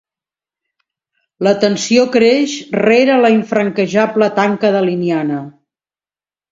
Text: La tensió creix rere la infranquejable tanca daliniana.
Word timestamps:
La 1.47 1.53
tensió 1.65 2.07
creix 2.17 2.57
rere 2.87 3.21
la 3.27 3.33
infranquejable 3.37 4.35
tanca 4.43 4.75
daliniana. 4.79 5.49